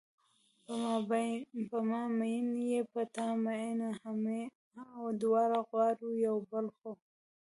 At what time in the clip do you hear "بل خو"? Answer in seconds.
6.51-6.91